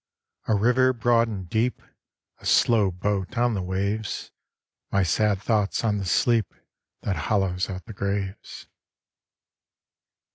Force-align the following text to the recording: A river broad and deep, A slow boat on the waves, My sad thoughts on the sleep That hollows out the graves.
A 0.47 0.55
river 0.55 0.93
broad 0.93 1.27
and 1.27 1.47
deep, 1.47 1.79
A 2.39 2.45
slow 2.47 2.89
boat 2.89 3.37
on 3.37 3.53
the 3.53 3.61
waves, 3.61 4.31
My 4.91 5.03
sad 5.03 5.39
thoughts 5.39 5.83
on 5.83 5.99
the 5.99 6.05
sleep 6.05 6.55
That 7.03 7.15
hollows 7.27 7.69
out 7.69 7.85
the 7.85 7.93
graves. 7.93 8.65